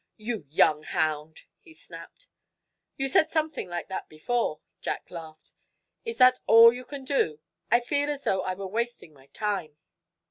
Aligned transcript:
"You 0.17 0.47
young 0.49 0.81
hound!" 0.81 1.43
he 1.59 1.75
snapped. 1.75 2.27
"You 2.97 3.07
said 3.07 3.29
something 3.29 3.69
like 3.69 3.87
that 3.89 4.09
before," 4.09 4.59
Jack 4.81 5.11
laughed. 5.11 5.53
"Is 6.05 6.17
that 6.17 6.39
all 6.47 6.73
you 6.73 6.85
can 6.85 7.03
do? 7.05 7.39
I 7.69 7.81
feel 7.81 8.09
as 8.09 8.23
though 8.23 8.41
I 8.41 8.55
were 8.55 8.65
wasting 8.65 9.13
my 9.13 9.27
time." 9.27 9.77